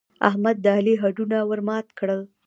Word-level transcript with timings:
احمد 0.29 0.57
د 0.61 0.65
علي 0.77 0.93
هډونه 1.01 1.37
ور 1.49 1.61
مات 1.67 1.87
کړل. 1.99 2.21